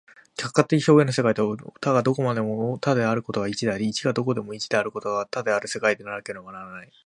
[0.35, 6.91] 客観的表現の世界とは、多がどこまでも多であることが一であり、一がどこまでも一であることが多である世界でなければならない。